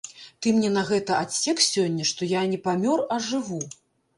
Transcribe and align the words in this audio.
Ты 0.43 0.53
мне 0.59 0.71
на 0.77 0.83
гэта 0.91 1.17
адсек 1.25 1.61
сёння, 1.65 2.07
што 2.13 2.31
я 2.33 2.41
не 2.55 2.59
памёр, 2.67 3.05
а 3.17 3.19
жыву! 3.29 3.61